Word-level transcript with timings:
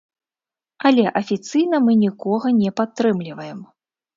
Але 0.89 1.03
афіцыйна 1.21 1.81
мы 1.89 1.99
нікога 2.05 2.47
не 2.61 2.71
падтрымліваем. 2.83 3.59